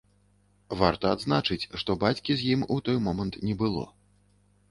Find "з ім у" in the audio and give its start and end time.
2.39-2.79